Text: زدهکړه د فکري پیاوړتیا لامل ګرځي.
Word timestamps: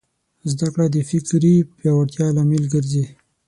زدهکړه 0.51 0.85
د 0.91 0.97
فکري 1.09 1.55
پیاوړتیا 1.77 2.27
لامل 2.35 2.63
ګرځي. 2.73 3.05